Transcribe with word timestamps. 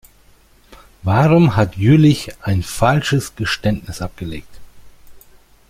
Warum 1.03 1.55
hat 1.55 1.75
Jüllich 1.77 2.31
ein 2.41 2.63
falsches 2.63 3.35
Geständnis 3.35 4.01
abgelegt? 4.01 4.59